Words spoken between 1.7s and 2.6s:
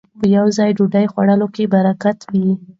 برکت وي